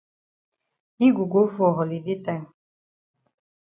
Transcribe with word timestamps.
Yi 0.99 1.07
go 1.15 1.23
go 1.33 1.41
for 1.55 1.69
holiday 1.77 2.17
time. 2.25 2.45